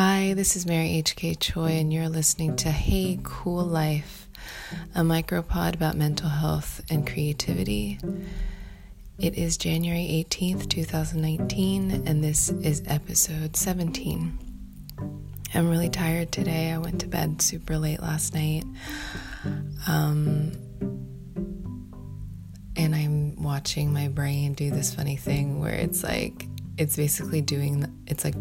[0.00, 1.34] Hi, this is Mary H.K.
[1.34, 4.28] Choi, and you're listening to Hey Cool Life,
[4.94, 7.98] a micropod about mental health and creativity.
[9.18, 14.38] It is January 18th, 2019, and this is episode 17.
[15.52, 16.70] I'm really tired today.
[16.70, 18.62] I went to bed super late last night.
[19.88, 20.52] Um,
[22.76, 26.46] and I'm watching my brain do this funny thing where it's like,
[26.76, 28.36] it's basically doing, it's like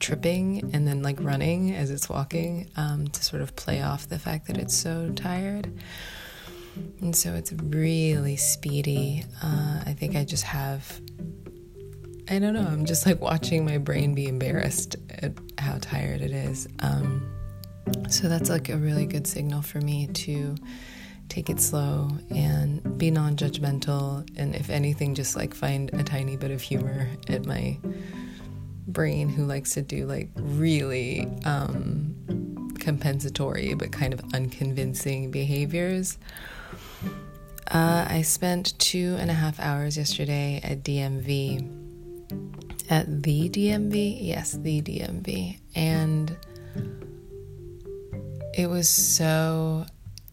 [0.00, 4.18] tripping and then like running as it's walking um, to sort of play off the
[4.18, 5.72] fact that it's so tired.
[7.00, 9.24] And so it's really speedy.
[9.42, 11.00] Uh, I think I just have,
[12.28, 16.30] I don't know, I'm just like watching my brain be embarrassed at how tired it
[16.30, 16.66] is.
[16.80, 17.28] Um,
[18.08, 20.56] so that's like a really good signal for me to
[21.28, 24.28] take it slow and be non judgmental.
[24.36, 27.78] And if anything, just like find a tiny bit of humor at my
[28.92, 36.18] brain who likes to do like really um, compensatory but kind of unconvincing behaviors.
[37.70, 41.76] Uh, I spent two and a half hours yesterday at DMV.
[42.90, 44.18] At the DMV?
[44.20, 45.58] Yes, the DMV.
[45.76, 46.36] And
[48.54, 49.86] it was so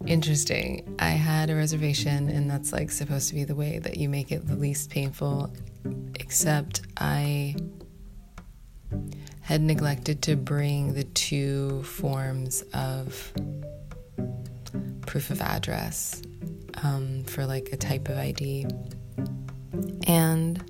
[0.07, 0.95] interesting.
[0.99, 4.31] I had a reservation, and that's like supposed to be the way that you make
[4.31, 5.53] it the least painful,
[6.15, 7.55] except I
[9.47, 13.31] had neglected to bring the two forms of
[15.05, 16.21] proof of address
[16.83, 18.67] um, for like a type of ID.
[20.05, 20.61] And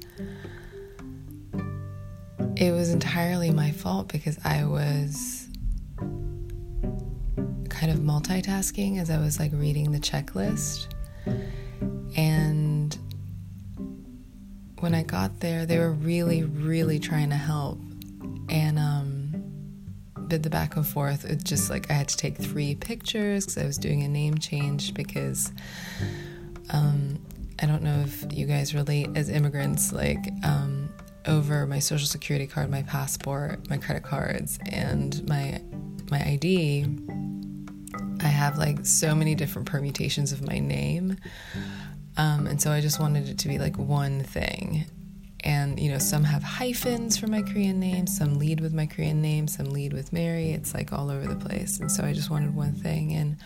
[2.56, 5.48] it was entirely my fault because I was
[7.70, 10.86] kind of multitasking as I was like reading the checklist.
[12.16, 12.96] And
[14.82, 17.80] when I got there, they were really, really trying to help
[18.50, 18.67] and
[20.28, 21.26] bid the back and forth.
[21.26, 24.38] It just like I had to take three pictures because I was doing a name
[24.38, 25.52] change because
[26.72, 27.20] um,
[27.62, 30.90] I don't know if you guys relate as immigrants, like um,
[31.26, 35.62] over my social security card, my passport, my credit cards, and my
[36.12, 36.86] my ID.
[38.20, 41.18] I have like so many different permutations of my name.
[42.18, 44.86] Um, and so I just wanted it to be like one thing
[45.42, 49.22] and you know some have hyphens for my korean name some lead with my korean
[49.22, 50.52] name some lead with mary.
[50.52, 51.80] It's like all over the place.
[51.80, 53.14] And so i just wanted one thing.
[53.14, 53.38] And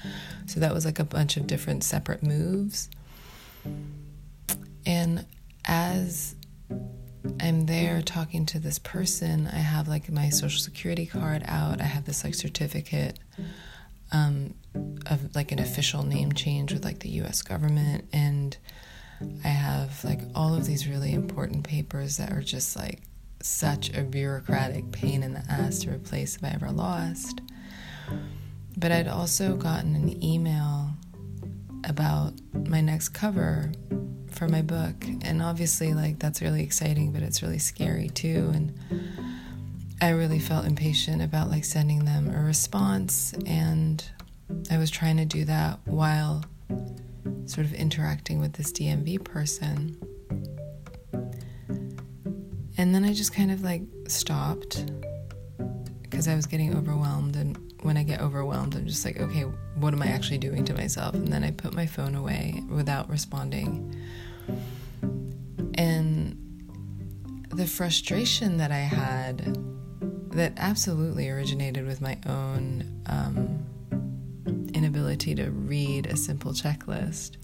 [0.46, 2.90] so that was like a bunch of different separate moves.
[4.85, 5.25] And
[5.66, 6.35] as
[7.40, 11.79] i'm there talking to this person i have like my social security card out.
[11.79, 13.19] I have this like certificate
[14.12, 14.56] um,
[15.06, 18.06] of like an official name change with like the us government.
[18.12, 18.58] And
[19.44, 23.02] I have like all of these really important papers that are just like
[23.42, 27.42] such a bureaucratic pain in the ass to replace if I ever lost.
[28.78, 30.92] But I'd also gotten an email
[31.84, 33.72] about my next cover
[34.30, 34.96] for my book.
[35.24, 38.52] And obviously, like, that's really exciting, but it's really scary too.
[38.53, 38.74] And
[40.02, 43.34] I really felt impatient about like sending them a response.
[43.46, 44.03] And
[44.70, 46.44] I was trying to do that while
[47.52, 49.98] sort of interacting with this DMV person.
[52.78, 54.90] And then I just kind of like stopped
[56.02, 57.36] because I was getting overwhelmed.
[57.36, 59.42] And when I get overwhelmed, I'm just like, okay,
[59.76, 61.14] what am I actually doing to myself?
[61.14, 63.96] And then I put my phone away without responding.
[65.76, 66.38] And
[67.50, 69.58] the frustration that I had
[70.32, 73.66] that absolutely originated with my own um,
[74.74, 77.38] inability to read a simple checklist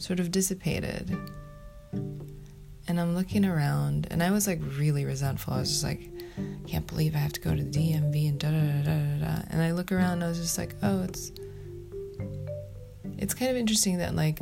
[0.00, 1.16] sort of dissipated.
[1.92, 5.54] And I'm looking around, and I was like really resentful.
[5.54, 6.10] I was just like,
[6.66, 9.42] can't believe I have to go to the DMV and da da da da da.
[9.50, 11.30] And I look around, and I was just like, oh, it's
[13.18, 14.38] it's kind of interesting that like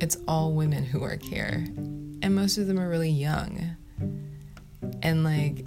[0.00, 3.76] it's all women who work here, and most of them are really young,
[5.02, 5.66] and like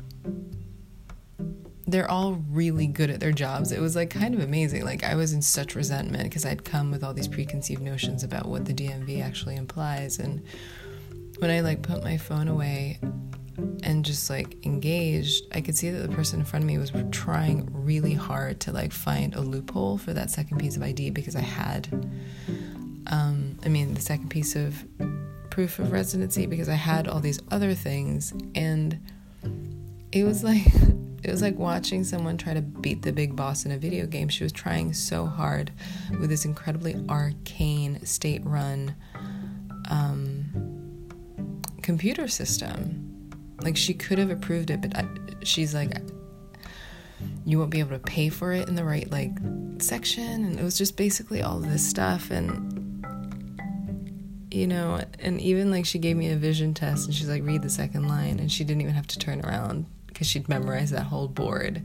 [1.87, 3.71] they're all really good at their jobs.
[3.71, 4.83] It was like kind of amazing.
[4.83, 8.47] Like I was in such resentment because I'd come with all these preconceived notions about
[8.47, 10.43] what the DMV actually implies and
[11.39, 12.99] when I like put my phone away
[13.83, 16.91] and just like engaged, I could see that the person in front of me was
[17.11, 21.35] trying really hard to like find a loophole for that second piece of ID because
[21.35, 21.87] I had
[23.07, 24.83] um I mean the second piece of
[25.49, 28.99] proof of residency because I had all these other things and
[30.11, 30.63] it was like
[31.25, 34.29] it was like watching someone try to beat the big boss in a video game.
[34.29, 35.71] She was trying so hard
[36.19, 38.95] with this incredibly arcane, state run
[39.89, 41.09] um,
[41.81, 43.31] computer system.
[43.61, 45.07] Like, she could have approved it, but I,
[45.41, 45.97] she's like,
[47.43, 49.31] you won't be able to pay for it in the right like
[49.79, 53.05] section and it was just basically all this stuff and
[54.51, 57.61] you know and even like she gave me a vision test and she's like read
[57.61, 59.85] the second line and she didn't even have to turn around
[60.15, 61.83] because she'd memorized that whole board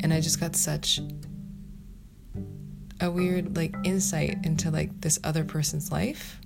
[0.00, 0.98] and i just got such
[3.00, 6.40] a weird like insight into like this other person's life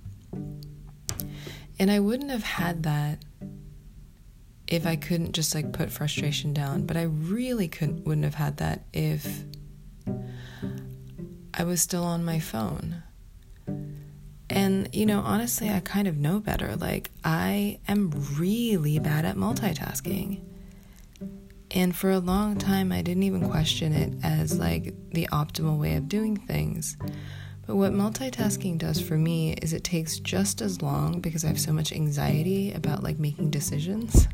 [1.79, 3.23] and i wouldn't have had that
[4.67, 6.85] if I couldn't just like put frustration down.
[6.85, 9.43] But I really couldn't wouldn't have had that if
[11.53, 13.03] I was still on my phone.
[14.49, 16.75] And you know, honestly, I kind of know better.
[16.75, 20.41] Like I am really bad at multitasking.
[21.71, 25.95] And for a long time I didn't even question it as like the optimal way
[25.95, 26.97] of doing things.
[27.65, 31.59] But what multitasking does for me is it takes just as long because I have
[31.59, 34.27] so much anxiety about like making decisions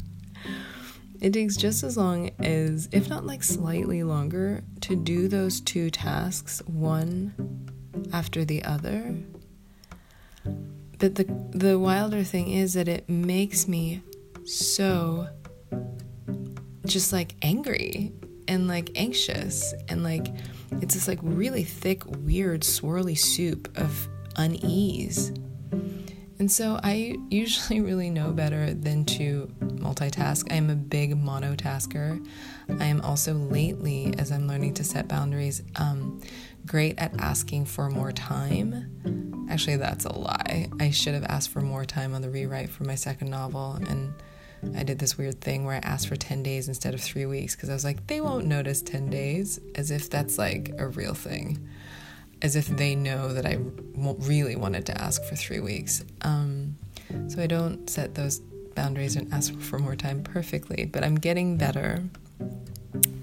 [1.24, 5.90] it takes just as long as, if not like slightly longer, to do those two
[5.90, 7.34] tasks one
[8.12, 9.16] after the other.
[11.00, 14.02] But the the wilder thing is that it makes me
[14.44, 15.30] so
[16.86, 18.12] just like angry
[18.48, 20.28] and like anxious and like
[20.82, 25.32] it's this like really thick weird swirly soup of unease
[26.44, 30.52] and so I usually really know better than to multitask.
[30.52, 32.26] I am a big monotasker.
[32.80, 36.22] I am also lately, as I'm learning to set boundaries, um,
[36.66, 39.48] great at asking for more time.
[39.50, 40.70] Actually, that's a lie.
[40.80, 43.80] I should have asked for more time on the rewrite for my second novel.
[43.88, 44.14] And
[44.76, 47.56] I did this weird thing where I asked for 10 days instead of three weeks
[47.56, 51.14] because I was like, they won't notice 10 days, as if that's like a real
[51.14, 51.68] thing
[52.44, 53.58] as if they know that I
[53.96, 56.04] really wanted to ask for three weeks.
[56.22, 56.76] Um,
[57.30, 58.40] so I don't set those
[58.76, 62.04] boundaries and ask for more time perfectly, but I'm getting better.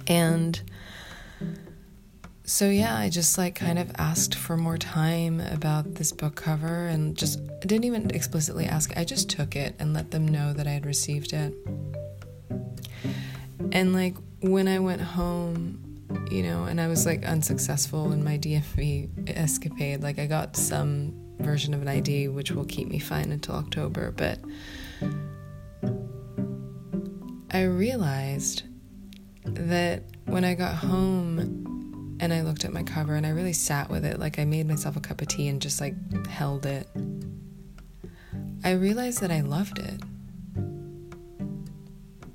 [0.06, 0.60] And
[2.50, 6.88] so yeah, I just like kind of asked for more time about this book cover
[6.88, 8.92] and just didn't even explicitly ask.
[8.96, 11.54] I just took it and let them know that I had received it.
[13.70, 18.36] And like when I went home, you know, and I was like unsuccessful in my
[18.36, 20.02] DMV escapade.
[20.02, 24.10] Like I got some version of an ID which will keep me fine until October,
[24.10, 24.40] but
[27.52, 28.64] I realized
[29.44, 31.59] that when I got home
[32.20, 34.68] and I looked at my cover and I really sat with it, like I made
[34.68, 35.94] myself a cup of tea and just like
[36.26, 36.86] held it,
[38.62, 40.00] I realized that I loved it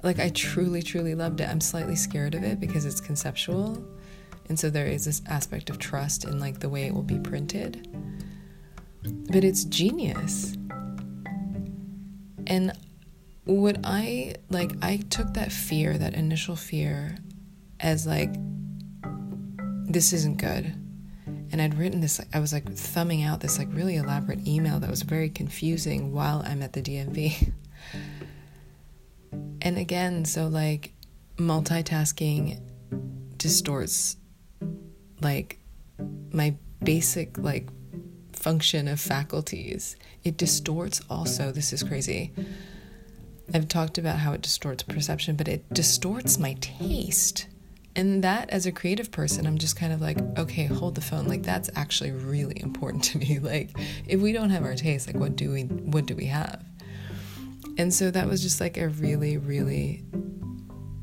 [0.05, 1.49] like I truly, truly loved it.
[1.49, 3.83] I'm slightly scared of it because it's conceptual.
[4.47, 7.17] And so there is this aspect of trust in like the way it will be
[7.17, 7.89] printed.
[9.31, 10.55] But it's genius.
[12.45, 12.71] And
[13.45, 17.17] what I like I took that fear, that initial fear
[17.79, 18.35] as like
[19.95, 20.65] this isn't good.
[21.53, 24.89] And I'd written this I was like thumbing out this like really elaborate email that
[24.89, 27.53] was very confusing while I'm at the DMV.
[29.61, 30.93] And again, so like
[31.37, 32.59] multitasking
[33.37, 34.15] distorts
[35.21, 35.59] like
[36.31, 37.67] my basic like
[38.31, 39.95] function of faculties.
[40.23, 42.31] It distorts also, this is crazy.
[43.53, 47.47] I've talked about how it distorts perception, but it distorts my taste.
[47.95, 51.27] And that as a creative person, I'm just kind of like, okay, hold the phone.
[51.27, 53.39] Like that's actually really important to me.
[53.45, 56.63] Like if we don't have our taste, like what do we what do we have?
[57.77, 60.03] And so that was just like a really, really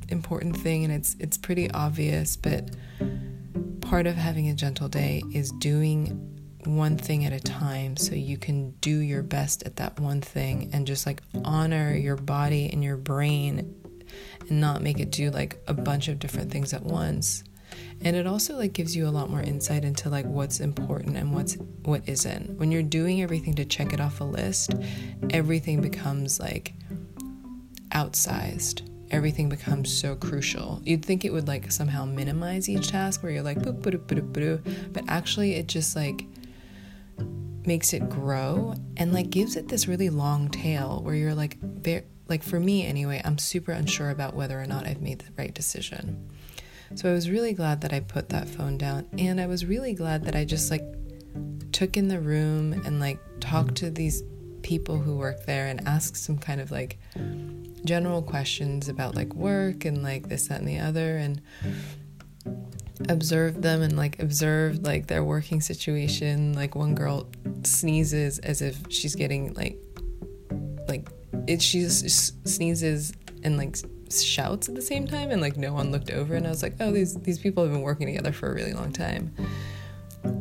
[0.08, 2.70] important thing and it's it's pretty obvious, but
[3.80, 6.28] part of having a gentle day is doing
[6.64, 10.70] one thing at a time so you can do your best at that one thing
[10.72, 13.74] and just like honor your body and your brain
[14.48, 17.44] and not make it do like a bunch of different things at once.
[18.04, 21.34] And it also like gives you a lot more insight into like what's important and
[21.34, 21.54] what's
[21.84, 22.58] what isn't.
[22.58, 24.74] When you're doing everything to check it off a list
[25.30, 26.74] everything becomes like
[27.90, 28.88] outsized.
[29.10, 30.80] Everything becomes so crucial.
[30.84, 35.66] You'd think it would like somehow minimize each task where you're like but actually it
[35.66, 36.24] just like
[37.66, 41.58] makes it grow and like gives it this really long tail where you're like
[42.28, 45.54] like for me anyway i'm super unsure about whether or not i've made the right
[45.54, 46.28] decision
[46.94, 49.06] so I was really glad that I put that phone down.
[49.18, 50.84] And I was really glad that I just like
[51.72, 54.22] took in the room and like talked to these
[54.62, 56.98] people who work there and asked some kind of like
[57.84, 61.16] general questions about like work and like this, that, and the other.
[61.16, 61.40] And
[63.08, 67.28] observed them and like observed like their working situation like one girl
[67.64, 69.76] sneezes as if she's getting like
[70.86, 71.08] like
[71.46, 73.76] it she just sneezes and like
[74.10, 76.74] shouts at the same time and like no one looked over and I was like,
[76.80, 79.34] "Oh, these these people have been working together for a really long time."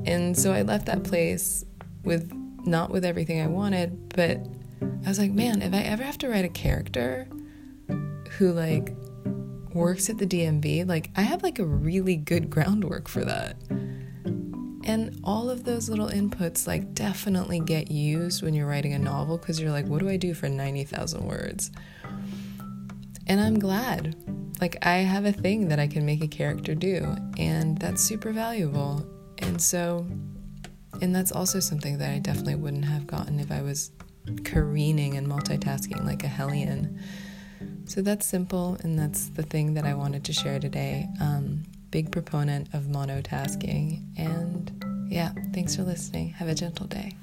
[0.05, 1.65] And so I left that place
[2.03, 2.31] with
[2.65, 4.45] not with everything I wanted, but
[4.81, 7.27] I was like, "Man, if I ever have to write a character
[8.37, 8.95] who like
[9.73, 13.55] works at the DMV, like I have like a really good groundwork for that."
[14.83, 19.37] And all of those little inputs like definitely get used when you're writing a novel
[19.37, 21.71] because you're like, what do I do for 90,000 words?
[23.27, 24.15] And I'm glad.
[24.59, 28.31] Like, I have a thing that I can make a character do, and that's super
[28.31, 29.05] valuable.
[29.39, 30.05] And so,
[31.01, 33.91] and that's also something that I definitely wouldn't have gotten if I was
[34.43, 36.99] careening and multitasking like a hellion.
[37.85, 41.07] So that's simple, and that's the thing that I wanted to share today.
[41.19, 44.01] Um, big proponent of monotasking.
[44.17, 46.29] And yeah, thanks for listening.
[46.29, 47.15] Have a gentle day.